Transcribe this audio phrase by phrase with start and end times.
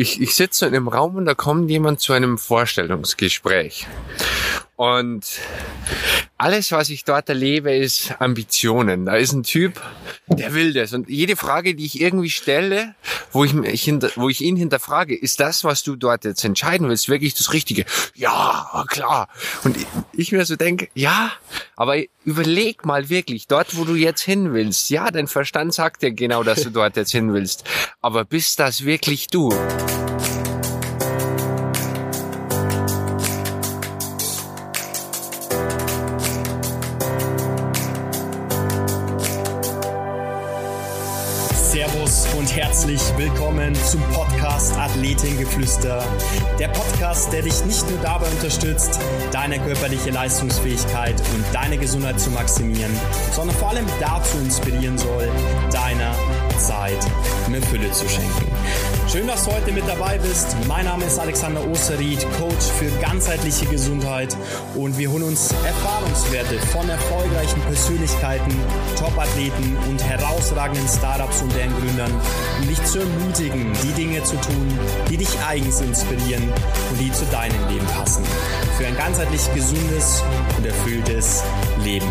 [0.00, 3.86] ich, ich sitze in einem Raum und da kommt jemand zu einem Vorstellungsgespräch.
[4.76, 5.26] Und
[6.40, 9.04] alles, was ich dort erlebe, ist Ambitionen.
[9.04, 9.78] Da ist ein Typ,
[10.26, 10.94] der will das.
[10.94, 12.94] Und jede Frage, die ich irgendwie stelle,
[13.30, 16.88] wo ich, mich hinter, wo ich ihn hinterfrage, ist das, was du dort jetzt entscheiden
[16.88, 17.84] willst, wirklich das Richtige?
[18.14, 19.28] Ja, klar.
[19.64, 19.76] Und
[20.14, 21.30] ich mir so denke, ja,
[21.76, 24.88] aber überleg mal wirklich, dort, wo du jetzt hin willst.
[24.88, 27.64] Ja, dein Verstand sagt dir genau, dass du dort jetzt hin willst.
[28.00, 29.50] Aber bist das wirklich du?
[43.90, 44.69] Zum Podcast
[45.00, 46.04] Athletengeflüster.
[46.58, 49.00] Der Podcast, der dich nicht nur dabei unterstützt,
[49.32, 52.92] deine körperliche Leistungsfähigkeit und deine Gesundheit zu maximieren,
[53.32, 55.26] sondern vor allem dazu inspirieren soll,
[55.72, 56.14] deiner
[56.58, 56.98] Zeit
[57.48, 58.46] mehr Fülle zu schenken.
[59.10, 60.54] Schön, dass du heute mit dabei bist.
[60.68, 64.36] Mein Name ist Alexander Osterried, Coach für ganzheitliche Gesundheit
[64.76, 68.54] und wir holen uns Erfahrungswerte von erfolgreichen Persönlichkeiten,
[68.96, 72.12] Topathleten und herausragenden Startups und deren Gründern,
[72.60, 76.42] um dich zu ermutigen, die Dinge zu tun, die dich eigens inspirieren
[76.90, 78.24] und die zu deinem Leben passen.
[78.78, 80.22] Für ein ganzheitlich gesundes
[80.56, 81.42] und erfülltes
[81.82, 82.08] Leben.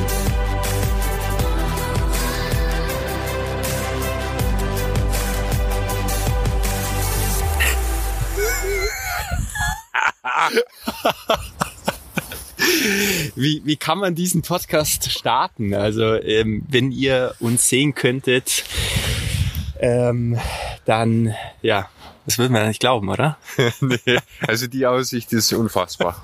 [13.36, 15.74] wie, wie kann man diesen Podcast starten?
[15.74, 18.64] Also ähm, wenn ihr uns sehen könntet,
[19.80, 20.40] ähm,
[20.86, 21.90] dann ja,
[22.30, 23.40] das würden wir nicht glauben, oder?
[23.82, 26.22] nee, also die Aussicht ist unfassbar.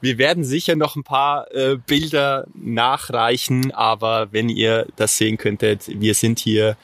[0.00, 5.88] Wir werden sicher noch ein paar äh, Bilder nachreichen, aber wenn ihr das sehen könntet,
[5.88, 6.76] wir sind hier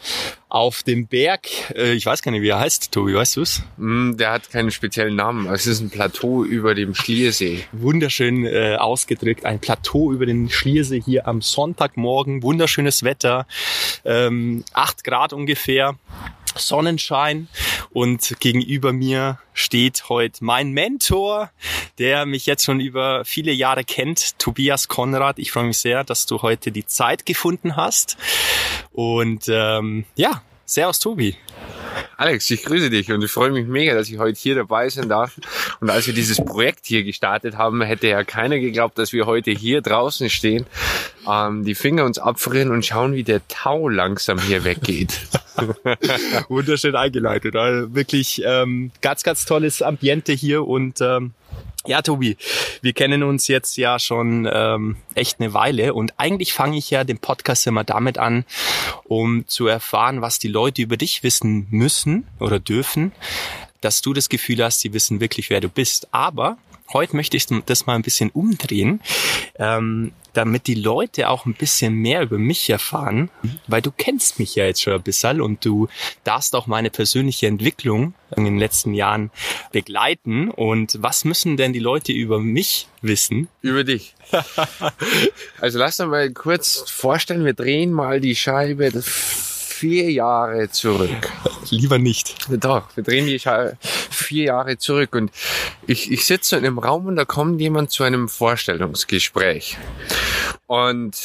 [0.48, 1.46] auf dem Berg.
[1.76, 3.62] Äh, ich weiß gar nicht, wie er heißt, Tobi, weißt du's?
[3.76, 5.46] Mm, der hat keinen speziellen Namen.
[5.46, 7.64] Es ist ein Plateau über dem Schliersee.
[7.70, 9.44] Wunderschön äh, ausgedrückt.
[9.44, 12.42] Ein Plateau über den Schliersee hier am Sonntagmorgen.
[12.42, 13.46] Wunderschönes Wetter.
[14.04, 15.96] Ähm, acht Grad ungefähr.
[16.56, 17.48] Sonnenschein
[17.90, 21.50] und gegenüber mir steht heute mein Mentor,
[21.98, 25.38] der mich jetzt schon über viele Jahre kennt, Tobias Konrad.
[25.38, 28.16] Ich freue mich sehr, dass du heute die Zeit gefunden hast.
[28.92, 31.36] Und ähm, ja, Servus Tobi.
[32.16, 35.08] Alex, ich grüße dich und ich freue mich mega, dass ich heute hier dabei sein
[35.08, 35.32] darf.
[35.80, 39.50] Und als wir dieses Projekt hier gestartet haben, hätte ja keiner geglaubt, dass wir heute
[39.50, 40.66] hier draußen stehen,
[41.28, 45.20] ähm, die Finger uns abfrieren und schauen, wie der Tau langsam hier weggeht.
[46.48, 47.56] Wunderschön eingeleitet.
[47.56, 51.32] Also wirklich ähm, ganz, ganz tolles Ambiente hier und ähm,
[51.86, 52.36] ja, Tobi,
[52.82, 57.04] wir kennen uns jetzt ja schon ähm, echt eine Weile und eigentlich fange ich ja
[57.04, 58.44] den Podcast immer damit an,
[59.04, 63.12] um zu erfahren, was die Leute über dich wissen müssen oder dürfen,
[63.80, 66.08] dass du das Gefühl hast, sie wissen wirklich, wer du bist.
[66.12, 66.58] Aber
[66.92, 69.00] heute möchte ich das mal ein bisschen umdrehen.
[69.58, 73.30] Ähm, damit die Leute auch ein bisschen mehr über mich erfahren,
[73.66, 75.88] weil du kennst mich ja jetzt schon ein bisschen und du
[76.24, 79.30] darfst auch meine persönliche Entwicklung in den letzten Jahren
[79.72, 80.50] begleiten.
[80.50, 83.48] Und was müssen denn die Leute über mich wissen?
[83.62, 84.14] Über dich.
[85.60, 88.90] also lass uns mal kurz vorstellen, wir drehen mal die Scheibe
[89.80, 91.32] vier Jahre zurück.
[91.70, 92.36] Lieber nicht.
[92.50, 93.40] Doch, wir drehen die
[93.80, 95.30] vier Jahre zurück und
[95.86, 99.78] ich, ich sitze in einem Raum und da kommt jemand zu einem Vorstellungsgespräch.
[100.66, 101.16] Und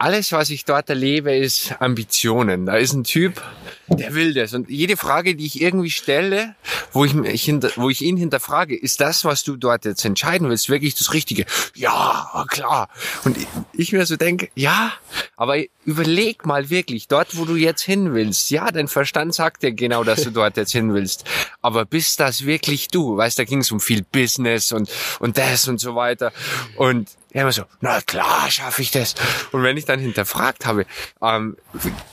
[0.00, 2.64] alles, was ich dort erlebe, ist Ambitionen.
[2.64, 3.42] Da ist ein Typ,
[3.86, 4.54] der will das.
[4.54, 6.54] Und jede Frage, die ich irgendwie stelle,
[6.92, 10.48] wo ich, mich hinter, wo ich ihn hinterfrage, ist das, was du dort jetzt entscheiden
[10.48, 11.44] willst, wirklich das Richtige?
[11.74, 12.88] Ja, klar.
[13.24, 13.36] Und
[13.74, 14.90] ich mir so denke, ja,
[15.36, 18.50] aber überleg mal wirklich, dort, wo du jetzt hin willst.
[18.50, 21.24] Ja, dein Verstand sagt dir genau, dass du dort jetzt hin willst.
[21.60, 23.18] Aber bist das wirklich du?
[23.18, 24.88] Weißt, da ging es um viel Business und,
[25.18, 26.32] und das und so weiter.
[26.76, 29.14] Und er immer so, na klar, schaffe ich das.
[29.52, 30.86] Und wenn ich dann hinterfragt habe,
[31.22, 31.56] ähm,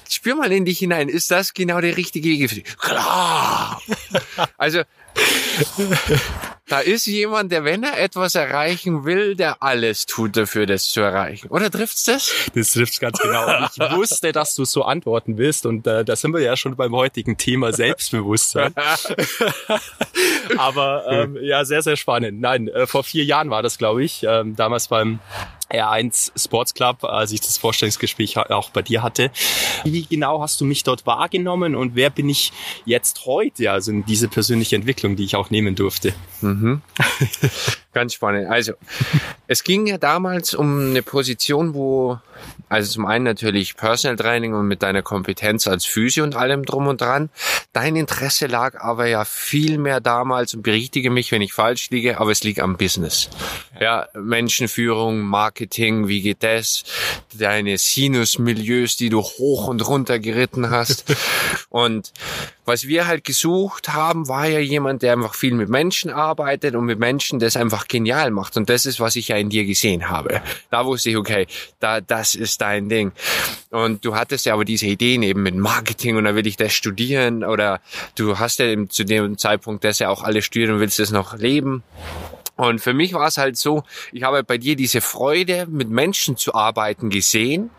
[0.09, 2.77] spür mal in dich hinein, ist das genau der richtige Weg für dich?
[2.77, 3.81] Klar.
[4.57, 4.83] Also
[6.67, 10.99] da ist jemand, der, wenn er etwas erreichen will, der alles tut dafür, das zu
[11.01, 11.47] erreichen.
[11.47, 12.33] Oder trifft's das?
[12.53, 13.45] Das trifft's ganz genau.
[13.47, 15.65] Und ich wusste, dass du so antworten willst.
[15.65, 18.73] Und äh, da sind wir ja schon beim heutigen Thema Selbstbewusstsein.
[20.57, 22.41] Aber ähm, ja, sehr, sehr spannend.
[22.41, 24.23] Nein, äh, vor vier Jahren war das, glaube ich.
[24.23, 25.19] Ähm, damals beim
[25.69, 29.31] R1 Sports Club, als ich das Vorstellungsgespräch auch bei dir hatte.
[29.83, 32.51] Wie genau hast du mich dort wahrgenommen und wer bin ich
[32.85, 36.13] jetzt heute, also in diese persönliche Entwicklung, die ich auch nehmen durfte?
[36.41, 36.81] Mhm.
[37.97, 38.47] Ganz spannend.
[38.47, 38.73] Also,
[39.47, 42.19] es ging ja damals um eine Position, wo,
[42.69, 46.85] also zum einen natürlich Personal Training und mit deiner Kompetenz als Physio und allem drum
[46.85, 47.31] und dran.
[47.73, 52.19] Dein Interesse lag aber ja viel mehr damals, und berichtige mich, wenn ich falsch liege,
[52.19, 53.31] aber es liegt am Business.
[53.79, 56.83] Ja, Menschenführung, Marketing, wie geht das?
[57.33, 61.03] Deine Sinusmilieus, die du hoch und runter geritten hast.
[61.69, 62.13] und
[62.67, 66.83] was wir halt gesucht haben, war ja jemand, der einfach viel mit Menschen arbeitet und
[66.85, 68.57] mit Menschen das einfach genial macht.
[68.57, 70.41] Und das ist, was ich ja in dir gesehen habe.
[70.69, 71.47] Da wusste ich, okay,
[71.79, 73.11] da, das ist dein Ding.
[73.69, 76.73] Und du hattest ja aber diese Ideen eben mit Marketing und da will ich das
[76.73, 77.81] studieren oder
[78.15, 81.11] du hast ja eben zu dem Zeitpunkt das ja auch alles studiert und willst das
[81.11, 81.83] noch leben.
[82.57, 86.37] Und für mich war es halt so, ich habe bei dir diese Freude, mit Menschen
[86.37, 87.69] zu arbeiten, gesehen.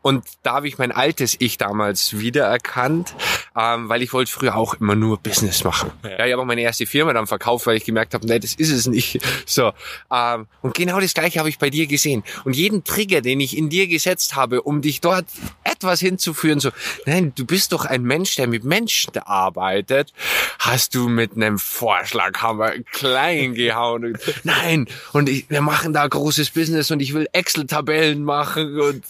[0.00, 3.14] Und da habe ich mein altes Ich damals wiedererkannt,
[3.56, 5.90] ähm, weil ich wollte früher auch immer nur Business machen.
[6.04, 8.54] Ja, ich habe auch meine erste Firma dann verkauft, weil ich gemerkt habe, nee, das
[8.54, 9.20] ist es nicht.
[9.44, 9.72] So
[10.10, 12.22] ähm, Und genau das Gleiche habe ich bei dir gesehen.
[12.44, 15.26] Und jeden Trigger, den ich in dir gesetzt habe, um dich dort
[15.64, 16.70] etwas hinzuführen, so,
[17.06, 20.12] nein, du bist doch ein Mensch, der mit Menschen arbeitet,
[20.58, 26.90] hast du mit einem Vorschlaghammer klein gehauen nein, und ich, wir machen da großes Business
[26.90, 29.04] und ich will Excel-Tabellen machen und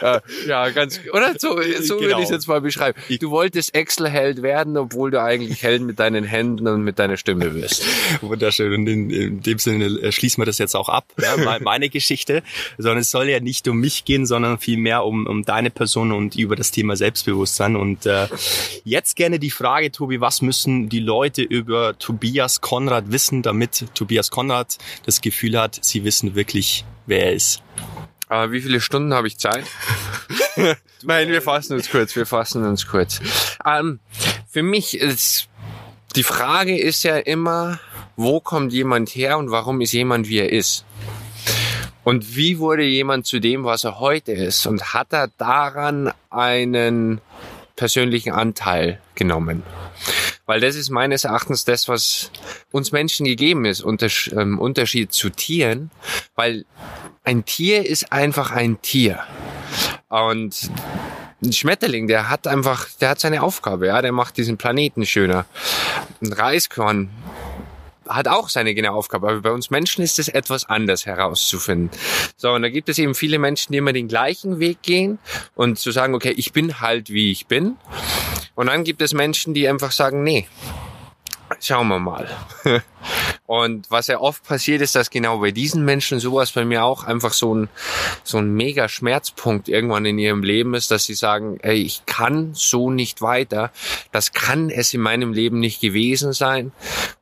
[0.46, 1.34] ja, ganz, oder?
[1.38, 2.08] So, so genau.
[2.08, 2.79] würde ich es jetzt mal beschreiben.
[3.20, 7.50] Du wolltest Excel-Held werden, obwohl du eigentlich Held mit deinen Händen und mit deiner Stimme
[7.50, 7.84] bist.
[8.20, 8.72] Wunderschön.
[8.72, 12.42] Und in, in dem Sinne äh, schließen wir das jetzt auch ab, ja, meine Geschichte,
[12.78, 16.36] sondern es soll ja nicht um mich gehen, sondern vielmehr um, um deine Person und
[16.36, 17.76] über das Thema Selbstbewusstsein.
[17.76, 18.28] Und äh,
[18.84, 24.30] jetzt gerne die Frage, Tobi, was müssen die Leute über Tobias Konrad wissen, damit Tobias
[24.30, 27.62] Konrad das Gefühl hat, sie wissen wirklich, wer er ist.
[28.30, 29.64] Aber wie viele Stunden habe ich Zeit?
[31.02, 33.20] Nein, wir fassen uns kurz, wir fassen uns kurz.
[33.66, 33.98] Ähm,
[34.48, 35.48] für mich ist,
[36.14, 37.80] die Frage ist ja immer,
[38.14, 40.84] wo kommt jemand her und warum ist jemand, wie er ist?
[42.04, 44.64] Und wie wurde jemand zu dem, was er heute ist?
[44.64, 47.20] Und hat er daran einen
[47.74, 49.64] persönlichen Anteil genommen?
[50.46, 52.30] Weil das ist meines Erachtens das, was
[52.70, 55.90] uns Menschen gegeben ist, ähm, Unterschied zu Tieren.
[56.36, 56.64] Weil
[57.24, 59.20] ein Tier ist einfach ein Tier.
[60.08, 60.70] Und
[61.42, 65.46] ein Schmetterling, der hat einfach, der hat seine Aufgabe, ja, der macht diesen Planeten schöner.
[66.20, 67.10] Ein Reiskorn
[68.08, 71.90] hat auch seine genaue Aufgabe, aber bei uns Menschen ist es etwas anders herauszufinden.
[72.36, 75.18] So, und da gibt es eben viele Menschen, die immer den gleichen Weg gehen
[75.54, 77.76] und zu sagen, okay, ich bin halt wie ich bin.
[78.54, 80.48] Und dann gibt es Menschen, die einfach sagen, nee,
[81.60, 82.28] schauen wir mal.
[83.50, 87.02] Und was ja oft passiert ist, dass genau bei diesen Menschen sowas bei mir auch
[87.02, 87.68] einfach so ein,
[88.22, 92.50] so ein mega Schmerzpunkt irgendwann in ihrem Leben ist, dass sie sagen, ey, ich kann
[92.54, 93.72] so nicht weiter.
[94.12, 96.70] Das kann es in meinem Leben nicht gewesen sein.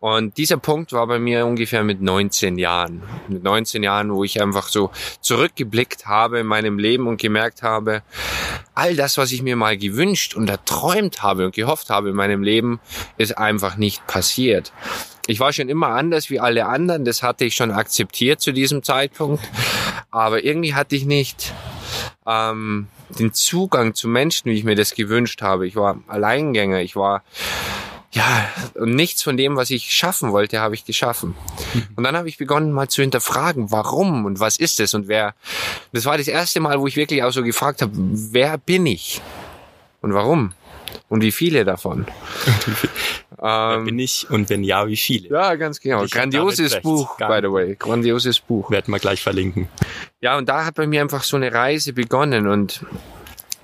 [0.01, 3.05] Und dieser Punkt war bei mir ungefähr mit 19 Jahren.
[3.29, 4.91] Mit 19 Jahren, wo ich einfach so
[5.23, 8.03] zurückgeblickt habe in meinem Leben und gemerkt habe,
[8.75, 12.43] all das, was ich mir mal gewünscht und erträumt habe und gehofft habe in meinem
[12.43, 12.81] Leben,
[13.17, 14.75] ist einfach nicht passiert.
[15.29, 18.83] Ich war schon immer anders wie alle anderen, das hatte ich schon akzeptiert zu diesem
[18.83, 19.47] Zeitpunkt,
[20.11, 21.53] aber irgendwie hatte ich nicht
[22.27, 25.67] ähm, den Zugang zu Menschen, wie ich mir das gewünscht habe.
[25.67, 27.23] Ich war Alleingänger, ich war
[28.11, 31.35] ja, und nichts von dem, was ich schaffen wollte, habe ich geschaffen.
[31.95, 35.35] Und dann habe ich begonnen mal zu hinterfragen, warum und was ist es und wer.
[35.93, 39.21] Das war das erste Mal, wo ich wirklich auch so gefragt habe, wer bin ich
[40.01, 40.55] und warum?
[41.09, 42.07] Und wie viele davon?
[43.43, 45.31] ähm, bin ich und wenn ja, wie viele?
[45.31, 46.05] Ja, ganz genau.
[46.05, 47.77] Ich Grandioses Buch, by the way.
[47.79, 48.71] Grandioses Buch.
[48.71, 49.69] Werden wir gleich verlinken.
[50.21, 52.85] Ja, und da hat bei mir einfach so eine Reise begonnen und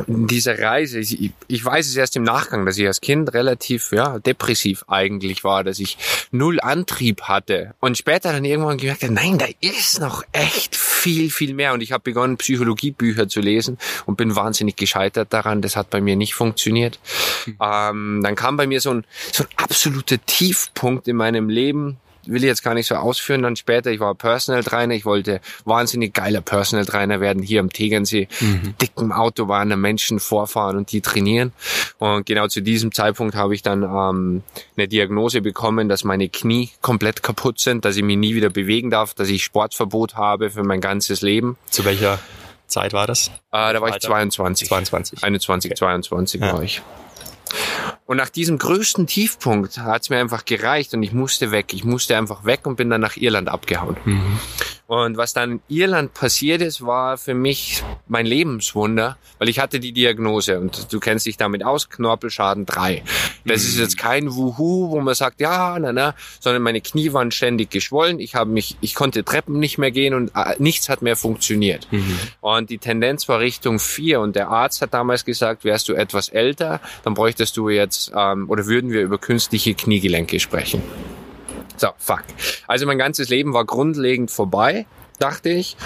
[0.07, 4.19] diese Reise, ich, ich weiß es erst im Nachgang, dass ich als Kind relativ ja,
[4.19, 5.99] depressiv eigentlich war, dass ich
[6.31, 11.31] null Antrieb hatte und später dann irgendwann gemerkt habe, nein, da ist noch echt viel,
[11.31, 15.77] viel mehr und ich habe begonnen, Psychologiebücher zu lesen und bin wahnsinnig gescheitert daran, das
[15.77, 16.99] hat bei mir nicht funktioniert.
[17.47, 17.57] Mhm.
[17.61, 22.43] Ähm, dann kam bei mir so ein, so ein absoluter Tiefpunkt in meinem Leben, will
[22.43, 23.43] ich jetzt gar nicht so ausführen.
[23.43, 27.71] Dann später, ich war Personal Trainer, ich wollte wahnsinnig geiler Personal Trainer werden, hier am
[27.71, 28.75] Tegernsee, mhm.
[28.81, 31.53] dicken Autobahn, Menschen vorfahren und die trainieren.
[31.99, 34.43] Und genau zu diesem Zeitpunkt habe ich dann ähm,
[34.77, 38.91] eine Diagnose bekommen, dass meine Knie komplett kaputt sind, dass ich mich nie wieder bewegen
[38.91, 41.57] darf, dass ich Sportverbot habe für mein ganzes Leben.
[41.71, 42.19] Zu welcher
[42.67, 43.29] Zeit war das?
[43.29, 43.97] Äh, da war Alter?
[43.97, 44.69] ich 22.
[44.69, 45.25] 22.
[45.25, 45.79] 21, okay.
[45.79, 46.53] 22 ja.
[46.53, 46.83] war ich.
[48.07, 51.73] Und nach diesem größten Tiefpunkt hat es mir einfach gereicht und ich musste weg.
[51.73, 53.97] Ich musste einfach weg und bin dann nach Irland abgehauen.
[54.05, 54.39] Mhm.
[54.87, 59.81] Und was dann in Irland passiert ist, war für mich mein Lebenswunder, weil ich hatte
[59.81, 63.03] die Diagnose und du kennst dich damit aus, Knorpelschaden 3.
[63.47, 63.69] Das mhm.
[63.69, 67.71] ist jetzt kein Wuhu, wo man sagt, ja, na, na, sondern meine Knie waren ständig
[67.71, 68.21] geschwollen.
[68.21, 71.89] Ich habe mich, ich konnte Treppen nicht mehr gehen und äh, nichts hat mehr funktioniert.
[71.91, 72.19] Mhm.
[72.43, 76.29] Und die Tendenz war Richtung 4 und der Arzt hat damals gesagt, wärst du etwas
[76.29, 80.83] älter, dann bräuchtest du jetzt, ähm, oder würden wir über künstliche Kniegelenke sprechen.
[81.77, 82.25] So, fuck.
[82.67, 84.87] Also mein ganzes Leben war grundlegend vorbei,
[85.19, 85.77] dachte ich.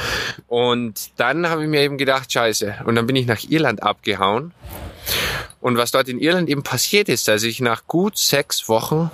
[0.47, 2.77] Und dann habe ich mir eben gedacht, scheiße.
[2.85, 4.53] Und dann bin ich nach Irland abgehauen.
[5.61, 9.11] Und was dort in Irland eben passiert ist, dass ich nach gut sechs Wochen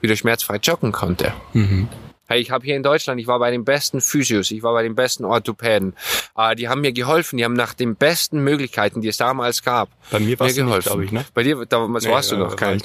[0.00, 1.32] wieder schmerzfrei joggen konnte.
[1.52, 1.88] Mhm.
[2.28, 4.82] Hey, ich habe hier in Deutschland, ich war bei den besten Physios, ich war bei
[4.82, 5.94] den besten Orthopäden.
[6.36, 9.90] Äh, die haben mir geholfen, die haben nach den besten Möglichkeiten, die es damals gab,
[10.10, 10.88] bei mir, mir geholfen.
[10.88, 11.24] glaube ich, ne?
[11.34, 12.78] Bei dir, damals nee, warst ja, du noch kein.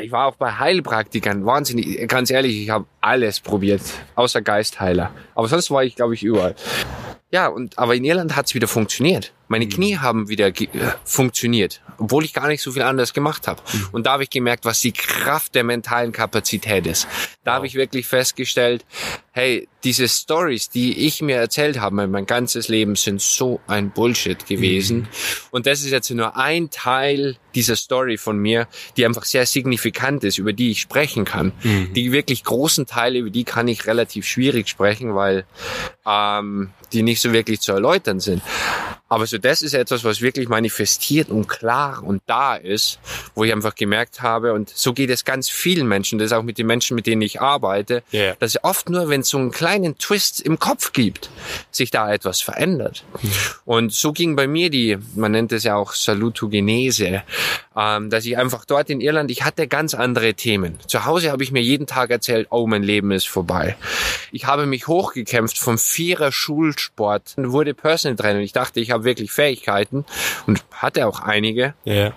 [0.00, 3.82] ich war auch bei Heilpraktikern, wahnsinnig, ganz ehrlich, ich habe alles probiert,
[4.16, 5.12] außer Geistheiler.
[5.36, 6.56] Aber sonst war ich, glaube ich, überall.
[7.30, 9.32] Ja, und aber in Irland hat's wieder funktioniert.
[9.46, 9.70] Meine mhm.
[9.70, 10.66] Knie haben wieder äh,
[11.04, 13.60] funktioniert, obwohl ich gar nicht so viel anders gemacht habe.
[13.72, 13.88] Mhm.
[13.92, 17.06] Und da habe ich gemerkt, was die Kraft der mentalen Kapazität ist.
[17.44, 17.56] Da wow.
[17.56, 18.84] habe ich wirklich festgestellt,
[19.38, 24.44] hey, diese Stories, die ich mir erzählt habe, mein ganzes Leben sind so ein Bullshit
[24.46, 24.98] gewesen.
[24.98, 25.06] Mhm.
[25.52, 28.66] Und das ist jetzt nur ein Teil dieser Story von mir,
[28.96, 31.52] die einfach sehr signifikant ist, über die ich sprechen kann.
[31.62, 31.92] Mhm.
[31.94, 35.44] Die wirklich großen Teile, über die kann ich relativ schwierig sprechen, weil
[36.04, 38.42] ähm, die nicht so wirklich zu erläutern sind.
[39.08, 42.98] Aber so das ist etwas, was wirklich manifestiert und klar und da ist,
[43.34, 46.42] wo ich einfach gemerkt habe, und so geht es ganz vielen Menschen, das ist auch
[46.42, 48.36] mit den Menschen, mit denen ich arbeite, yeah.
[48.38, 51.30] dass oft nur, wenn so einen kleinen Twist im Kopf gibt,
[51.70, 53.04] sich da etwas verändert.
[53.64, 57.22] Und so ging bei mir die, man nennt es ja auch Salutogenese,
[57.76, 60.78] ähm, dass ich einfach dort in Irland, ich hatte ganz andere Themen.
[60.86, 63.76] Zu Hause habe ich mir jeden Tag erzählt, oh, mein Leben ist vorbei.
[64.32, 68.40] Ich habe mich hochgekämpft vom Vierer Schulsport, wurde Personal Trainer.
[68.40, 70.04] Ich dachte, ich habe wirklich Fähigkeiten
[70.46, 71.74] und hatte auch einige.
[71.84, 72.12] Ja.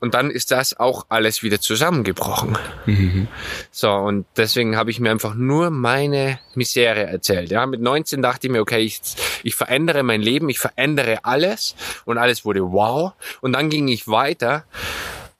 [0.00, 2.56] Und dann ist das auch alles wieder zusammengebrochen.
[2.86, 3.28] Mhm.
[3.70, 7.50] So, und deswegen habe ich mir einfach nur meine Misere erzählt.
[7.50, 9.00] Ja, mit 19 dachte ich mir, okay, ich,
[9.42, 11.74] ich verändere mein Leben, ich verändere alles
[12.04, 13.12] und alles wurde wow.
[13.40, 14.64] Und dann ging ich weiter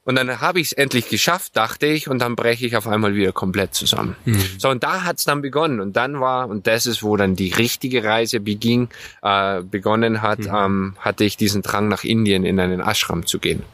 [0.08, 3.14] und dann habe ich es endlich geschafft, dachte ich, und dann breche ich auf einmal
[3.14, 4.16] wieder komplett zusammen.
[4.24, 4.42] Mhm.
[4.56, 5.80] So, und da hat's dann begonnen.
[5.80, 8.88] Und dann war, und das ist, wo dann die richtige Reise beging,
[9.20, 10.54] äh, begonnen hat, mhm.
[10.54, 13.64] ähm, hatte ich diesen Drang nach Indien in einen Ashram zu gehen.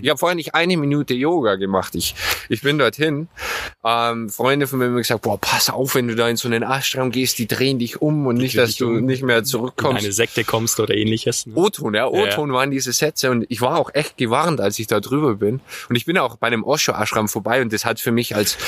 [0.00, 1.94] Ich habe vorher nicht eine Minute Yoga gemacht.
[1.94, 2.14] Ich,
[2.48, 3.28] ich bin dorthin.
[3.84, 6.62] Ähm, Freunde von mir haben gesagt, boah, pass auf, wenn du da in so einen
[6.62, 10.00] Ashram gehst, die drehen dich um und nicht, dass du um, nicht mehr zurückkommst.
[10.00, 11.46] In eine Sekte kommst oder ähnliches.
[11.46, 11.54] Ne?
[11.54, 12.54] O-Ton, ja, O-Ton ja.
[12.54, 13.30] waren diese Sätze.
[13.30, 15.60] Und ich war auch echt gewarnt, als ich da drüber bin.
[15.88, 18.58] Und ich bin auch bei einem Osho-Ashram vorbei und das hat für mich als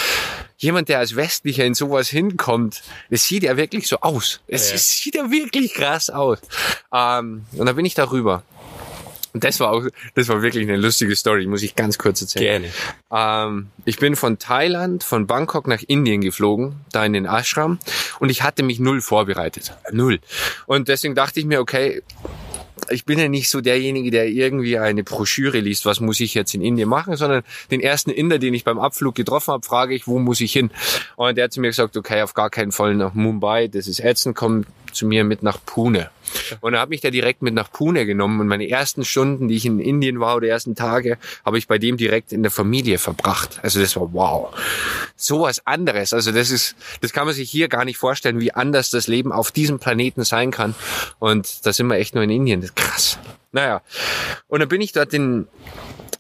[0.57, 4.41] jemand, der als Westlicher in sowas hinkommt, es sieht ja wirklich so aus.
[4.47, 4.79] Es, ja.
[4.79, 6.39] sieht ja wirklich krass aus.
[6.93, 8.43] Ähm, und da bin ich darüber.
[9.35, 12.63] Und das war auch, das war wirklich eine lustige Story, muss ich ganz kurz erzählen.
[12.63, 13.49] Gerne.
[13.51, 17.79] Ähm, ich bin von Thailand, von Bangkok nach Indien geflogen, da in den Ashram,
[18.21, 19.77] und ich hatte mich null vorbereitet.
[19.93, 20.21] Null.
[20.67, 22.03] Und deswegen dachte ich mir, okay,
[22.91, 26.55] ich bin ja nicht so derjenige, der irgendwie eine Broschüre liest, was muss ich jetzt
[26.55, 30.07] in Indien machen, sondern den ersten Inder, den ich beim Abflug getroffen habe, frage ich,
[30.07, 30.71] wo muss ich hin?
[31.17, 34.01] Und der hat zu mir gesagt, okay, auf gar keinen Fall nach Mumbai, das ist
[34.01, 34.65] ätzend, komm
[34.95, 36.11] zu mir mit nach Pune.
[36.61, 39.57] Und er hat mich da direkt mit nach Pune genommen und meine ersten Stunden, die
[39.57, 42.99] ich in Indien war oder ersten Tage, habe ich bei dem direkt in der Familie
[42.99, 43.61] verbracht.
[43.63, 44.55] Also das war wow.
[45.17, 46.13] So was anderes.
[46.13, 49.33] Also das ist, das kann man sich hier gar nicht vorstellen, wie anders das Leben
[49.33, 50.75] auf diesem Planeten sein kann.
[51.19, 52.61] Und da sind wir echt nur in Indien.
[52.61, 53.19] Das ist krass.
[53.53, 53.83] Naja.
[54.49, 55.47] Und dann bin ich dort in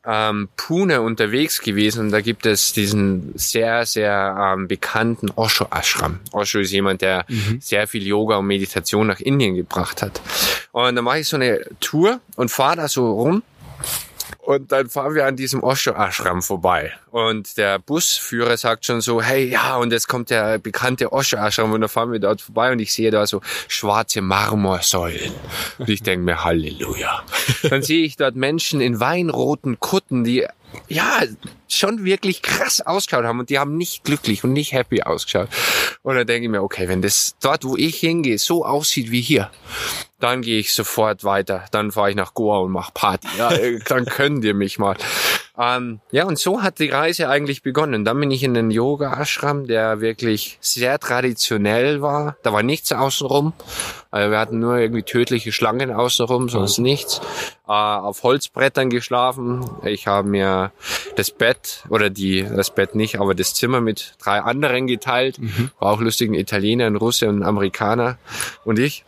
[0.06, 6.20] ähm, Pune unterwegs gewesen und da gibt es diesen sehr, sehr ähm, bekannten Osho Ashram.
[6.32, 7.60] Osho ist jemand, der mhm.
[7.60, 10.20] sehr viel Yoga und Meditation nach Indien gebracht hat.
[10.72, 13.42] Und dann mache ich so eine Tour und fahre da so rum
[14.44, 16.92] und dann fahren wir an diesem Osho-Ashram vorbei.
[17.10, 21.72] Und der Busführer sagt schon so, hey, ja, und jetzt kommt der bekannte Osho-Ashram.
[21.72, 25.32] Und dann fahren wir dort vorbei und ich sehe da so schwarze Marmorsäulen.
[25.78, 27.22] Und ich denke mir, Halleluja.
[27.62, 30.46] Dann sehe ich dort Menschen in weinroten Kutten, die
[30.88, 31.22] ja,
[31.68, 35.48] schon wirklich krass ausgeschaut haben und die haben nicht glücklich und nicht happy ausgeschaut.
[36.02, 39.20] Und dann denke ich mir, okay, wenn das dort, wo ich hingehe, so aussieht wie
[39.20, 39.50] hier,
[40.20, 41.64] dann gehe ich sofort weiter.
[41.70, 43.28] Dann fahre ich nach Goa und mache Party.
[43.36, 43.50] Ja,
[43.86, 44.96] dann können die mich mal.
[45.56, 48.04] Ähm, ja, und so hat die Reise eigentlich begonnen.
[48.04, 52.36] Dann bin ich in den Yoga-Ashram, der wirklich sehr traditionell war.
[52.42, 53.52] Da war nichts außenrum.
[54.10, 57.20] Also wir hatten nur irgendwie tödliche Schlangen außenrum, sonst nichts.
[57.68, 59.64] Äh, auf Holzbrettern geschlafen.
[59.84, 60.72] Ich habe mir
[61.14, 65.38] das Bett oder die, das Bett nicht, aber das Zimmer mit drei anderen geteilt.
[65.78, 68.18] War auch lustig, ein Italiener, ein Russe, ein Amerikaner
[68.64, 69.04] und ich.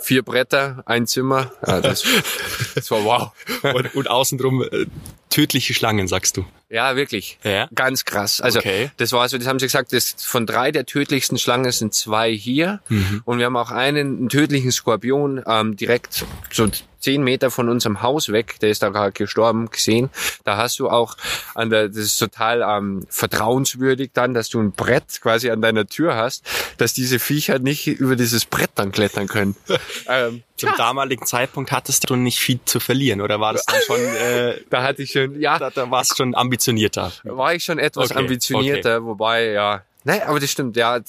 [0.00, 1.50] Vier Bretter, ein Zimmer.
[1.66, 2.04] Ja, das,
[2.74, 3.32] das war wow.
[3.74, 4.86] Und, und außenrum äh,
[5.30, 6.44] tödliche Schlangen, sagst du.
[6.70, 7.38] Ja, wirklich.
[7.44, 7.68] Ja.
[7.74, 8.40] Ganz krass.
[8.40, 8.90] Also Okay.
[8.96, 12.32] das war so, das haben sie gesagt, das von drei der tödlichsten Schlangen sind zwei
[12.32, 12.80] hier.
[12.88, 13.22] Mhm.
[13.24, 18.02] Und wir haben auch einen, einen tödlichen Skorpion ähm, direkt so zehn Meter von unserem
[18.02, 20.10] Haus weg, der ist da gerade gestorben, gesehen.
[20.44, 21.16] Da hast du auch
[21.54, 25.86] an der, das ist total ähm, vertrauenswürdig dann, dass du ein Brett quasi an deiner
[25.86, 26.44] Tür hast,
[26.76, 29.56] dass diese Viecher nicht über dieses Brett dann klettern können.
[30.08, 34.00] ähm, Zum damaligen Zeitpunkt hattest du nicht viel zu verlieren, oder war das dann schon,
[34.00, 37.12] äh, da hatte ich schon, ja, da, da warst du schon ambitionierter?
[37.24, 39.82] war ich schon etwas Okay, ambitionierter, wobei, ja.
[40.04, 41.00] Nein, aber das stimmt, ja.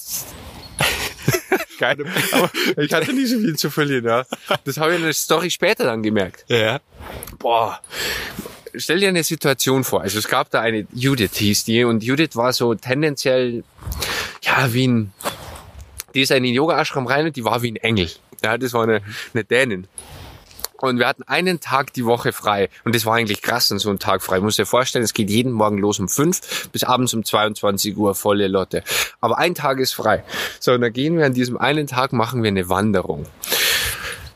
[1.79, 1.97] Geil.
[2.33, 4.25] Aber ich hatte nicht so viel zu verlieren, ja.
[4.65, 6.43] Das habe ich in der Story später dann gemerkt.
[6.49, 6.81] Ja.
[7.39, 7.79] Boah.
[8.75, 10.01] Stell dir eine Situation vor.
[10.01, 13.63] Also es gab da eine Judith hieß die und Judith war so tendenziell,
[14.43, 15.13] ja, wie ein,
[16.13, 18.09] die ist in den Yoga-Ashram rein und die war wie ein Engel.
[18.43, 19.01] Ja, das war eine,
[19.33, 19.87] eine Dänin.
[20.81, 22.69] Und wir hatten einen Tag die Woche frei.
[22.85, 24.37] Und das war eigentlich krass, so ein Tag frei.
[24.37, 27.97] Ich muss dir vorstellen, es geht jeden Morgen los um fünf bis abends um 22
[27.97, 28.83] Uhr volle Lotte.
[29.19, 30.23] Aber ein Tag ist frei.
[30.59, 33.25] So, und dann gehen wir an diesem einen Tag, machen wir eine Wanderung.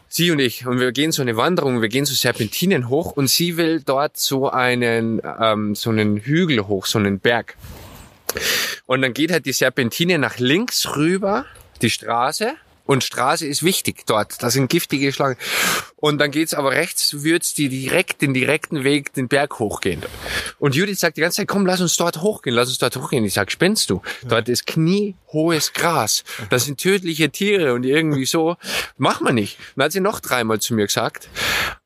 [0.10, 0.68] Sie und ich.
[0.68, 4.18] Und wir gehen so eine Wanderung, wir gehen so Serpentinen hoch und sie will dort
[4.18, 7.56] so einen, ähm, so einen Hügel hoch, so einen Berg.
[8.86, 11.46] Und dann geht halt die Serpentine nach links rüber,
[11.82, 12.54] die Straße.
[12.86, 14.44] Und Straße ist wichtig dort.
[14.44, 15.38] Da sind giftige Schlangen.
[15.96, 20.04] Und dann geht's aber rechts, wird's die direkt den direkten Weg den Berg hochgehen.
[20.60, 23.24] Und Judith sagt die ganze Zeit, komm, lass uns dort hochgehen, lass uns dort hochgehen.
[23.24, 24.02] Ich sag, spinnst du?
[24.24, 26.24] Dort ist kniehohes Gras.
[26.50, 28.58] Das sind tödliche Tiere und irgendwie so.
[28.98, 29.58] Mach man nicht.
[29.76, 31.30] Dann hat sie noch dreimal zu mir gesagt.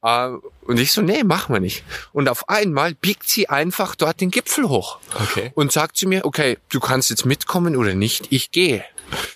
[0.01, 0.29] Äh,
[0.65, 1.83] Und ich so, nee, mach wir nicht.
[2.11, 4.97] Und auf einmal biegt sie einfach dort den Gipfel hoch.
[5.13, 5.51] Okay.
[5.53, 8.83] Und sagt zu mir, okay, du kannst jetzt mitkommen oder nicht, ich gehe.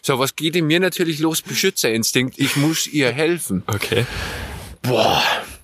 [0.01, 1.41] So, was geht in mir natürlich los?
[1.41, 3.63] Beschützerinstinkt, ich muss ihr helfen.
[3.67, 4.05] Okay.
[4.81, 5.21] Boah.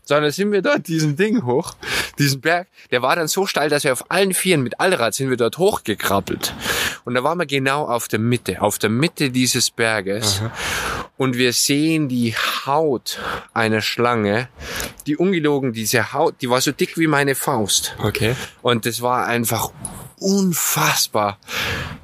[0.07, 1.75] So, dann sind wir dort diesen Ding hoch,
[2.17, 2.69] diesen Berg.
[2.91, 5.57] Der war dann so steil, dass wir auf allen Vieren mit Allrad sind wir dort
[5.57, 6.53] hochgekrabbelt.
[7.03, 10.41] Und da waren wir genau auf der Mitte, auf der Mitte dieses Berges.
[11.17, 12.35] Und wir sehen die
[12.65, 13.19] Haut
[13.53, 14.47] einer Schlange,
[15.07, 17.95] die ungelogen, diese Haut, die war so dick wie meine Faust.
[18.01, 18.33] Okay.
[18.61, 19.71] Und das war einfach
[20.19, 21.37] unfassbar.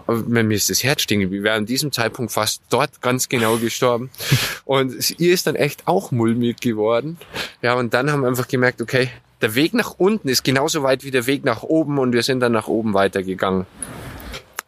[0.08, 1.44] Mir ist das Herz stehen geblieben.
[1.44, 4.10] Wir wären an diesem Zeitpunkt fast dort ganz genau gestorben.
[4.66, 7.18] Und ihr ist dann echt auch mulmig geworden.
[7.62, 9.10] Ja, und dann haben wir einfach gemerkt, okay,
[9.42, 12.40] der Weg nach unten ist genauso weit wie der Weg nach oben und wir sind
[12.40, 13.66] dann nach oben weitergegangen.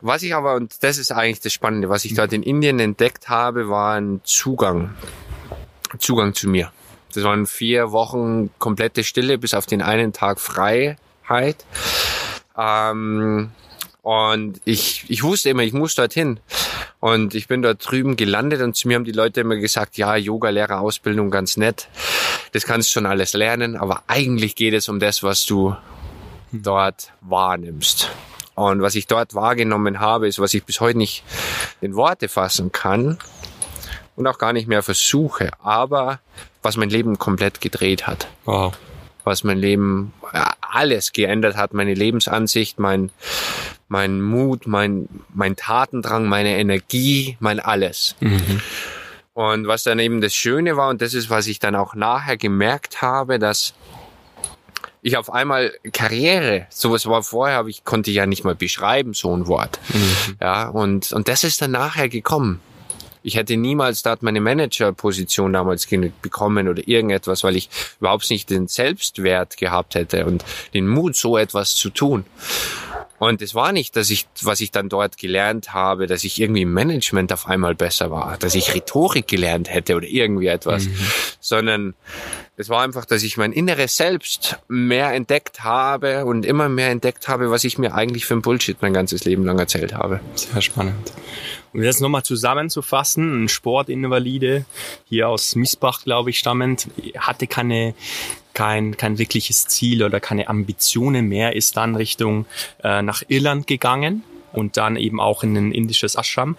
[0.02, 3.30] Was ich aber, und das ist eigentlich das Spannende, was ich dort in Indien entdeckt
[3.30, 4.94] habe, war ein Zugang.
[5.98, 6.72] Zugang zu mir.
[7.14, 11.66] Das waren vier Wochen komplette Stille bis auf den einen Tag Freiheit.
[12.58, 13.52] Ähm,
[14.06, 16.40] und ich, ich wusste immer, ich muss dorthin.
[17.00, 20.16] Und ich bin dort drüben gelandet und zu mir haben die Leute immer gesagt, ja,
[20.16, 21.88] Yoga-Lehrerausbildung ganz nett.
[22.52, 25.76] Das kannst du schon alles lernen, aber eigentlich geht es um das, was du
[26.52, 28.12] dort wahrnimmst.
[28.54, 31.24] Und was ich dort wahrgenommen habe, ist, was ich bis heute nicht
[31.82, 33.18] in Worte fassen kann
[34.16, 36.20] und auch gar nicht mehr versuche, aber
[36.62, 38.78] was mein Leben komplett gedreht hat Wow.
[39.26, 43.12] Was mein Leben ja, alles geändert hat, meine Lebensansicht, mein
[43.88, 48.16] mein Mut, mein mein Tatendrang, meine Energie, mein alles.
[49.34, 52.38] Und was dann eben das Schöne war und das ist, was ich dann auch nachher
[52.38, 53.74] gemerkt habe, dass
[55.02, 59.36] ich auf einmal Karriere, sowas war vorher, aber ich konnte ja nicht mal beschreiben, so
[59.36, 59.80] ein Wort.
[60.42, 62.60] Ja, und, und das ist dann nachher gekommen.
[63.26, 65.88] Ich hätte niemals dort meine Managerposition damals
[66.22, 71.36] bekommen oder irgendetwas, weil ich überhaupt nicht den Selbstwert gehabt hätte und den Mut, so
[71.36, 72.26] etwas zu tun.
[73.18, 76.64] Und es war nicht, dass ich, was ich dann dort gelernt habe, dass ich irgendwie
[76.64, 80.88] im Management auf einmal besser war, dass ich Rhetorik gelernt hätte oder irgendwie etwas,
[81.40, 81.96] sondern
[82.58, 87.28] es war einfach, dass ich mein inneres Selbst mehr entdeckt habe und immer mehr entdeckt
[87.28, 90.20] habe, was ich mir eigentlich für ein Bullshit mein ganzes Leben lang erzählt habe.
[90.36, 91.12] Sehr spannend.
[91.76, 94.64] Um das nochmal zusammenzufassen, ein Sportinvalide,
[95.10, 97.94] hier aus Miesbach, glaube ich, stammend, hatte keine,
[98.54, 102.46] kein, kein wirkliches Ziel oder keine Ambitionen mehr, ist dann Richtung
[102.82, 106.56] äh, nach Irland gegangen und dann eben auch in ein indisches Ashram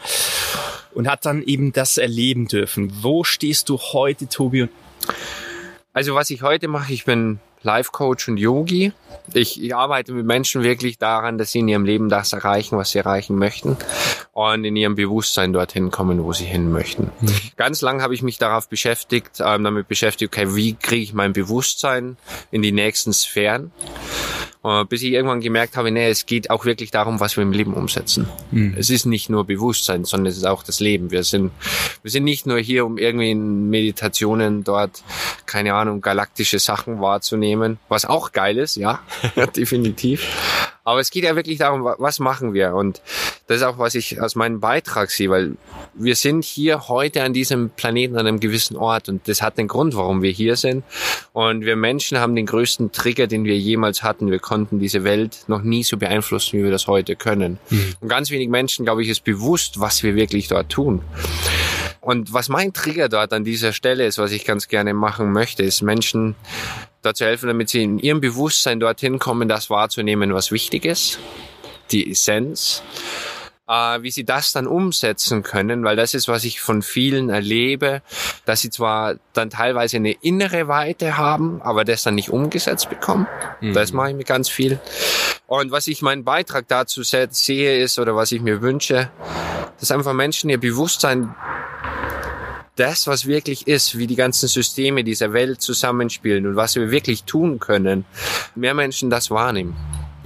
[0.92, 2.92] und hat dann eben das erleben dürfen.
[3.02, 4.68] Wo stehst du heute, Tobi?
[5.94, 8.92] Also was ich heute mache, ich bin Life Coach und Yogi.
[9.34, 12.92] Ich, ich arbeite mit Menschen wirklich daran, dass sie in ihrem Leben das erreichen, was
[12.92, 13.76] sie erreichen möchten
[14.32, 17.10] und in ihrem Bewusstsein dorthin kommen, wo sie hin möchten.
[17.20, 17.32] Mhm.
[17.56, 21.32] Ganz lang habe ich mich darauf beschäftigt, ähm, damit beschäftigt, okay, wie kriege ich mein
[21.32, 22.16] Bewusstsein
[22.52, 23.72] in die nächsten Sphären?
[24.66, 27.52] Äh, bis ich irgendwann gemerkt habe, nee, es geht auch wirklich darum, was wir im
[27.52, 28.28] Leben umsetzen.
[28.50, 28.74] Mhm.
[28.76, 31.12] Es ist nicht nur Bewusstsein, sondern es ist auch das Leben.
[31.12, 31.52] Wir sind,
[32.02, 35.04] wir sind nicht nur hier, um irgendwie in Meditationen dort,
[35.46, 37.55] keine Ahnung, galaktische Sachen wahrzunehmen,
[37.88, 39.00] was auch geil ist, ja,
[39.56, 40.26] definitiv.
[40.86, 42.72] Aber es geht ja wirklich darum, was machen wir?
[42.74, 43.02] Und
[43.48, 45.56] das ist auch, was ich aus meinem Beitrag sehe, weil
[45.94, 49.66] wir sind hier heute an diesem Planeten an einem gewissen Ort und das hat den
[49.66, 50.84] Grund, warum wir hier sind.
[51.32, 54.30] Und wir Menschen haben den größten Trigger, den wir jemals hatten.
[54.30, 57.58] Wir konnten diese Welt noch nie so beeinflussen, wie wir das heute können.
[57.68, 57.94] Mhm.
[58.00, 61.02] Und ganz wenig Menschen, glaube ich, ist bewusst, was wir wirklich dort tun.
[62.06, 65.64] Und was mein Trigger dort an dieser Stelle ist, was ich ganz gerne machen möchte,
[65.64, 66.36] ist Menschen
[67.02, 71.18] dazu helfen, damit sie in ihrem Bewusstsein dorthin kommen, das wahrzunehmen, was wichtig ist,
[71.90, 72.84] die Essenz,
[73.66, 78.02] äh, wie sie das dann umsetzen können, weil das ist, was ich von vielen erlebe,
[78.44, 83.26] dass sie zwar dann teilweise eine innere Weite haben, aber das dann nicht umgesetzt bekommen.
[83.60, 83.72] Mhm.
[83.72, 84.78] Das mache ich mir ganz viel.
[85.48, 89.10] Und was ich meinen Beitrag dazu sehe, ist, oder was ich mir wünsche,
[89.80, 91.34] dass einfach Menschen ihr Bewusstsein
[92.76, 97.24] das, was wirklich ist, wie die ganzen Systeme dieser Welt zusammenspielen und was wir wirklich
[97.24, 98.04] tun können,
[98.54, 99.76] mehr Menschen das wahrnehmen.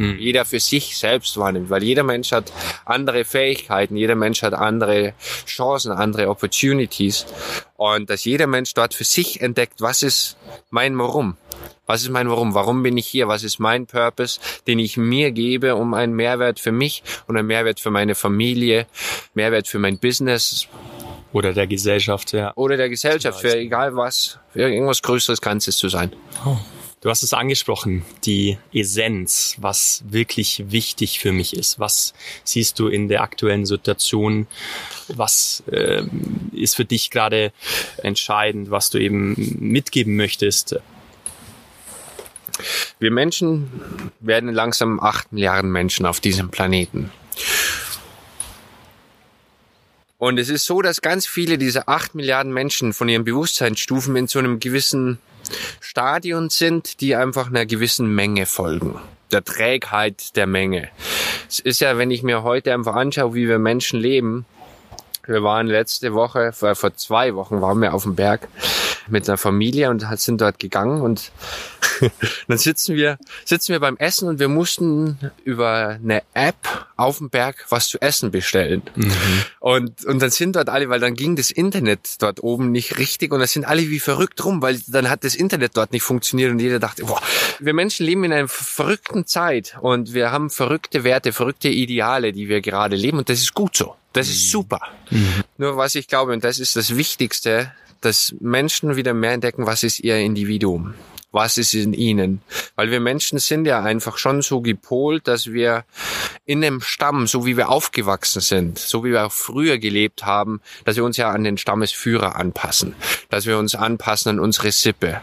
[0.00, 0.18] Mhm.
[0.18, 2.52] Jeder für sich selbst wahrnimmt, weil jeder Mensch hat
[2.86, 5.12] andere Fähigkeiten, jeder Mensch hat andere
[5.46, 7.26] Chancen, andere Opportunities
[7.76, 10.36] und dass jeder Mensch dort für sich entdeckt, was ist
[10.70, 11.36] mein Warum?
[11.86, 12.54] Was ist mein Warum?
[12.54, 13.28] Warum bin ich hier?
[13.28, 17.48] Was ist mein Purpose, den ich mir gebe, um einen Mehrwert für mich und einen
[17.48, 18.86] Mehrwert für meine Familie,
[19.34, 20.66] Mehrwert für mein Business,
[21.32, 22.52] oder der Gesellschaft, ja.
[22.56, 26.12] Oder der Gesellschaft, für egal was, für irgendwas Größeres Ganzes zu sein.
[26.44, 26.56] Oh.
[27.02, 31.80] Du hast es angesprochen, die Essenz, was wirklich wichtig für mich ist.
[31.80, 32.12] Was
[32.44, 34.46] siehst du in der aktuellen Situation?
[35.08, 36.02] Was äh,
[36.52, 37.52] ist für dich gerade
[38.02, 40.78] entscheidend, was du eben mitgeben möchtest?
[42.98, 47.10] Wir Menschen werden langsam acht Milliarden Menschen auf diesem Planeten.
[50.20, 54.28] Und es ist so, dass ganz viele dieser acht Milliarden Menschen von ihren Bewusstseinsstufen in
[54.28, 55.18] so einem gewissen
[55.80, 59.00] Stadion sind, die einfach einer gewissen Menge folgen.
[59.32, 60.90] Der Trägheit der Menge.
[61.48, 64.44] Es ist ja, wenn ich mir heute einfach anschaue, wie wir Menschen leben.
[65.26, 68.46] Wir waren letzte Woche, vor, vor zwei Wochen waren wir auf dem Berg
[69.10, 71.32] mit einer Familie und sind dort gegangen und
[72.48, 77.30] dann sitzen wir, sitzen wir beim Essen und wir mussten über eine App auf dem
[77.30, 78.82] Berg was zu essen bestellen.
[78.94, 79.12] Mhm.
[79.58, 83.32] Und, und dann sind dort alle, weil dann ging das Internet dort oben nicht richtig
[83.32, 86.50] und da sind alle wie verrückt rum, weil dann hat das Internet dort nicht funktioniert
[86.50, 87.20] und jeder dachte, boah,
[87.58, 92.48] wir Menschen leben in einer verrückten Zeit und wir haben verrückte Werte, verrückte Ideale, die
[92.48, 93.96] wir gerade leben und das ist gut so.
[94.12, 94.50] Das ist mhm.
[94.50, 94.80] super.
[95.10, 95.44] Mhm.
[95.58, 99.82] Nur was ich glaube, und das ist das Wichtigste, dass Menschen wieder mehr entdecken, was
[99.82, 100.94] ist ihr Individuum
[101.32, 102.42] was ist in ihnen.
[102.76, 105.84] Weil wir Menschen sind ja einfach schon so gepolt, dass wir
[106.44, 110.60] in dem Stamm, so wie wir aufgewachsen sind, so wie wir auch früher gelebt haben,
[110.84, 112.94] dass wir uns ja an den Stammesführer anpassen,
[113.28, 115.20] dass wir uns anpassen an unsere Sippe.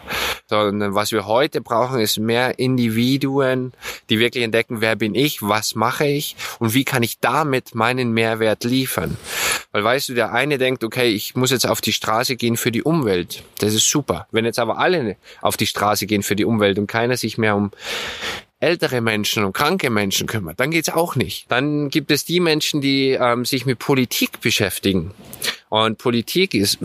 [0.48, 3.74] Sondern was wir heute brauchen, ist mehr Individuen,
[4.10, 8.14] die wirklich entdecken, wer bin ich, was mache ich und wie kann ich damit meinen
[8.14, 9.18] Mehrwert liefern.
[9.72, 12.72] Weil weißt du, der eine denkt, okay, ich muss jetzt auf die Straße gehen für
[12.72, 13.44] die Umwelt.
[13.60, 14.28] Das ist super.
[14.32, 17.56] Wenn jetzt aber alle auf die Straße gehen für die Umwelt und keiner sich mehr
[17.56, 17.72] um
[18.60, 21.46] ältere Menschen und kranke Menschen kümmert, dann geht's auch nicht.
[21.52, 25.12] Dann gibt es die Menschen, die ähm, sich mit Politik beschäftigen.
[25.70, 26.80] Und Politik ist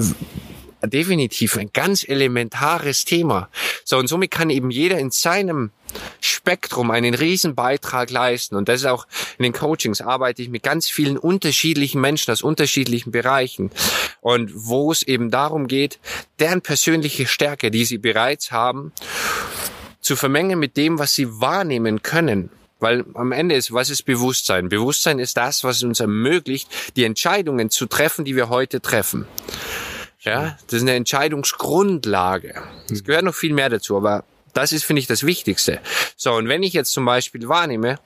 [0.88, 3.49] definitiv ein ganz elementares Thema.
[3.85, 5.71] So, und somit kann eben jeder in seinem
[6.21, 8.57] Spektrum einen riesen Beitrag leisten.
[8.57, 9.07] Und das ist auch
[9.38, 13.71] in den Coachings arbeite ich mit ganz vielen unterschiedlichen Menschen aus unterschiedlichen Bereichen.
[14.21, 15.99] Und wo es eben darum geht,
[16.38, 18.92] deren persönliche Stärke, die sie bereits haben,
[20.01, 22.51] zu vermengen mit dem, was sie wahrnehmen können.
[22.81, 24.68] Weil am Ende ist, was ist Bewusstsein?
[24.68, 29.27] Bewusstsein ist das, was uns ermöglicht, die Entscheidungen zu treffen, die wir heute treffen.
[30.25, 32.55] Ja, das ist eine Entscheidungsgrundlage.
[32.91, 35.81] Es gehört noch viel mehr dazu, aber das ist, finde ich, das Wichtigste.
[36.17, 37.99] So, und wenn ich jetzt zum Beispiel wahrnehme,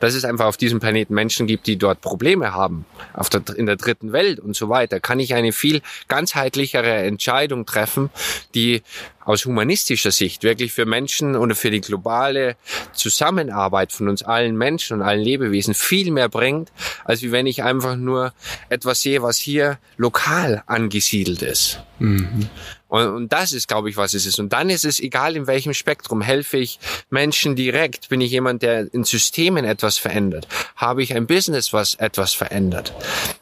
[0.00, 3.66] dass es einfach auf diesem Planeten Menschen gibt, die dort Probleme haben, auf der, in
[3.66, 8.10] der dritten Welt und so weiter, kann ich eine viel ganzheitlichere Entscheidung treffen,
[8.54, 8.82] die
[9.24, 12.56] aus humanistischer Sicht wirklich für Menschen oder für die globale
[12.92, 16.70] Zusammenarbeit von uns allen Menschen und allen Lebewesen viel mehr bringt,
[17.04, 18.34] als wie wenn ich einfach nur
[18.68, 21.80] etwas sehe, was hier lokal angesiedelt ist.
[21.98, 22.48] Mhm.
[22.94, 24.38] Und, und das ist, glaube ich, was es ist.
[24.38, 26.22] Und dann ist es egal, in welchem Spektrum.
[26.22, 26.78] Helfe ich
[27.10, 28.08] Menschen direkt?
[28.08, 30.46] Bin ich jemand, der in Systemen etwas verändert?
[30.76, 32.92] Habe ich ein Business, was etwas verändert?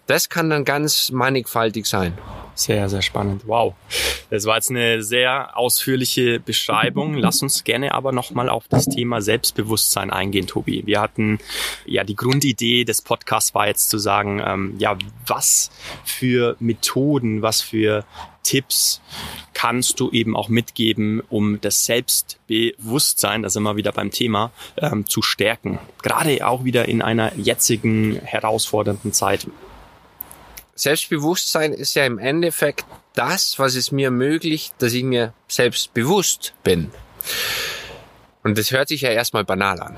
[0.07, 2.17] Das kann dann ganz mannigfaltig sein.
[2.55, 3.43] Sehr, sehr spannend.
[3.47, 3.75] Wow.
[4.31, 7.15] Das war jetzt eine sehr ausführliche Beschreibung.
[7.19, 10.83] Lass uns gerne aber nochmal auf das Thema Selbstbewusstsein eingehen, Tobi.
[10.87, 11.39] Wir hatten
[11.87, 15.71] ja die Grundidee des Podcasts war jetzt zu sagen, ähm, ja, was
[16.05, 18.05] für Methoden, was für
[18.43, 19.01] Tipps
[19.55, 25.07] kannst du eben auch mitgeben, um das Selbstbewusstsein, da sind wir wieder beim Thema, ähm,
[25.07, 25.79] zu stärken.
[26.03, 29.47] Gerade auch wieder in einer jetzigen herausfordernden Zeit.
[30.83, 36.55] Selbstbewusstsein ist ja im Endeffekt das, was es mir ermöglicht, dass ich mir selbst bewusst
[36.65, 36.91] bin.
[38.43, 39.97] Und das hört sich ja erstmal banal an.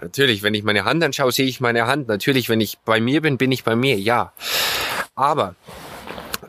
[0.00, 2.08] Natürlich, wenn ich meine Hand anschaue, sehe ich meine Hand.
[2.08, 4.32] Natürlich, wenn ich bei mir bin, bin ich bei mir, ja.
[5.14, 5.54] Aber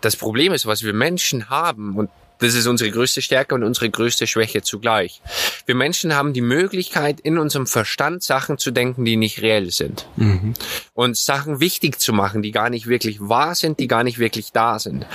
[0.01, 2.09] das Problem ist, was wir Menschen haben, und
[2.41, 5.21] das ist unsere größte Stärke und unsere größte Schwäche zugleich.
[5.67, 10.07] Wir Menschen haben die Möglichkeit, in unserem Verstand Sachen zu denken, die nicht reell sind.
[10.15, 10.55] Mhm.
[10.93, 14.51] Und Sachen wichtig zu machen, die gar nicht wirklich wahr sind, die gar nicht wirklich
[14.51, 15.05] da sind.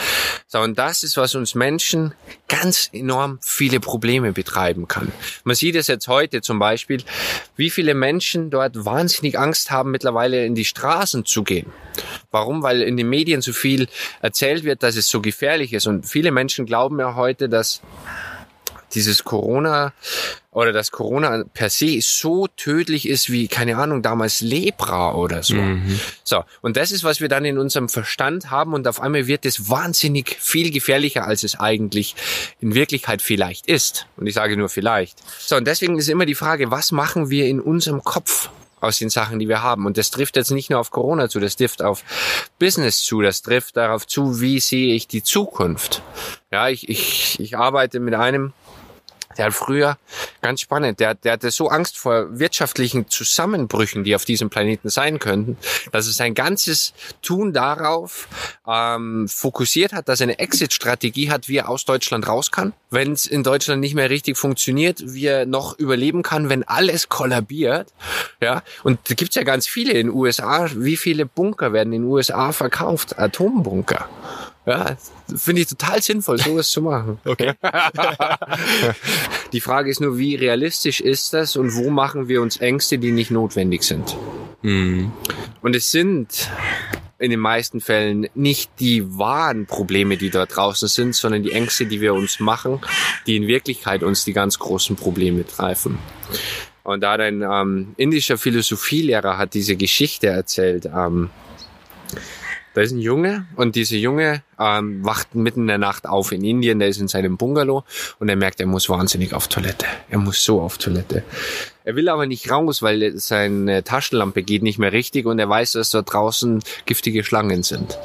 [0.47, 2.15] So, und das ist, was uns Menschen
[2.47, 5.11] ganz enorm viele Probleme betreiben kann.
[5.43, 7.03] Man sieht es jetzt heute zum Beispiel,
[7.57, 11.73] wie viele Menschen dort wahnsinnig Angst haben, mittlerweile in die Straßen zu gehen.
[12.31, 12.63] Warum?
[12.63, 13.89] Weil in den Medien so viel
[14.21, 15.89] erzählt wird, dass es so gefährlich ist.
[15.89, 17.83] Und viele Menschen glauben ja heute, dass
[18.95, 19.93] dieses Corona
[20.51, 25.57] oder dass Corona per se so tödlich ist wie, keine Ahnung, damals Lepra oder so.
[25.57, 26.01] Mhm.
[26.25, 26.45] So.
[26.63, 29.69] Und das ist, was wir dann in unserem Verstand haben und auf einmal wird es
[29.69, 32.17] wahnsinnig viel gefährlicher, als es eigentlich
[32.61, 34.07] in Wirklichkeit vielleicht ist.
[34.17, 35.19] Und ich sage nur vielleicht.
[35.41, 35.57] So.
[35.57, 38.49] Und deswegen ist immer die Frage, was machen wir in unserem Kopf?
[38.87, 39.87] Aus den Sachen, die wir haben.
[39.87, 42.03] Und das trifft jetzt nicht nur auf Corona zu, das trifft auf
[42.59, 46.03] Business zu, das trifft darauf zu, wie sehe ich die Zukunft.
[46.51, 48.53] Ja, ich, ich, ich arbeite mit einem,
[49.39, 49.99] der hat früher,
[50.43, 55.19] ganz spannend, der, der hatte so Angst vor wirtschaftlichen Zusammenbrüchen, die auf diesem Planeten sein
[55.19, 55.57] könnten,
[55.93, 58.29] dass er sein ganzes Tun darauf
[58.67, 62.73] ähm, fokussiert hat, dass er eine Exit-Strategie hat, wie er aus Deutschland raus kann.
[62.91, 67.09] Wenn es in Deutschland nicht mehr richtig funktioniert, wie er noch überleben kann, wenn alles
[67.09, 67.93] kollabiert.
[68.41, 70.69] Ja, und da gibt's ja ganz viele in den USA.
[70.75, 73.19] Wie viele Bunker werden in den USA verkauft?
[73.19, 74.09] Atombunker.
[74.67, 74.97] Ja,
[75.35, 77.21] finde ich total sinnvoll, sowas zu machen.
[77.25, 77.55] Okay.
[79.53, 83.13] die Frage ist nur, wie realistisch ist das und wo machen wir uns Ängste, die
[83.13, 84.17] nicht notwendig sind?
[84.63, 85.13] Mhm.
[85.63, 86.51] Und es sind
[87.19, 91.87] in den meisten Fällen nicht die wahren Probleme, die da draußen sind, sondern die Ängste,
[91.87, 92.81] die wir uns machen,
[93.27, 95.99] die in Wirklichkeit uns die ganz großen Probleme treffen.
[96.83, 100.87] Und da ein ähm, indischer Philosophielehrer hat diese Geschichte erzählt.
[100.87, 101.31] Ähm,
[102.77, 106.45] da ist ein Junge und dieser Junge ähm, wacht mitten in der Nacht auf in
[106.45, 107.85] Indien, der ist in seinem Bungalow
[108.19, 109.87] und er merkt, er muss wahnsinnig auf Toilette.
[110.11, 111.25] Er muss so auf Toilette.
[111.85, 115.73] Er will aber nicht raus, weil seine Taschenlampe geht nicht mehr richtig und er weiß,
[115.73, 117.99] dass da draußen giftige Schlangen sind.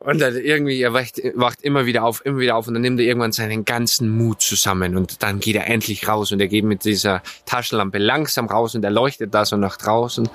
[0.00, 2.98] Und dann irgendwie, er wacht, wacht immer wieder auf, immer wieder auf und dann nimmt
[2.98, 6.64] er irgendwann seinen ganzen Mut zusammen und dann geht er endlich raus und er geht
[6.64, 10.28] mit dieser Taschenlampe langsam raus und er leuchtet da so nach draußen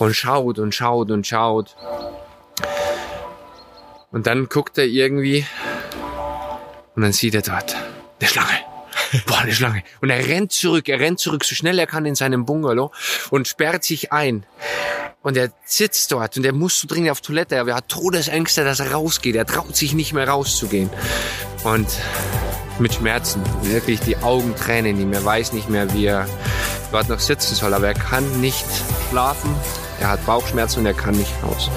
[0.00, 1.76] und schaut und schaut und schaut.
[4.10, 5.46] Und dann guckt er irgendwie
[6.94, 7.76] und dann sieht er dort
[8.20, 8.58] eine Schlange.
[9.26, 9.82] Boah, eine Schlange.
[10.00, 12.92] Und er rennt zurück, er rennt zurück, so schnell er kann in seinem Bungalow
[13.30, 14.46] und sperrt sich ein.
[15.22, 17.56] Und er sitzt dort und er muss so dringend auf Toilette.
[17.56, 19.34] Er hat Todesängste, dass er rausgeht.
[19.34, 20.88] Er traut sich nicht mehr rauszugehen.
[21.64, 21.88] Und
[22.78, 25.12] mit Schmerzen, wirklich die Augen tränen ihm.
[25.12, 26.28] Er weiß nicht mehr, wie er
[26.92, 27.74] dort noch sitzen soll.
[27.74, 28.66] Aber er kann nicht
[29.10, 29.52] schlafen.
[29.98, 31.70] Er hat Bauchschmerzen und er kann nicht raus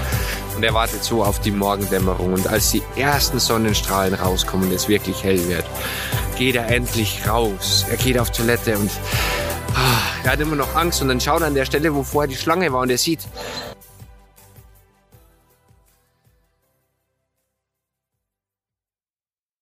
[0.59, 2.33] und er wartet so auf die Morgendämmerung.
[2.33, 5.63] Und als die ersten Sonnenstrahlen rauskommen und es wirklich hell wird,
[6.37, 7.85] geht er endlich raus.
[7.89, 8.91] Er geht auf Toilette und
[9.73, 12.27] ah, er hat immer noch Angst und dann schaut er an der Stelle, wo vorher
[12.27, 13.21] die Schlange war und er sieht,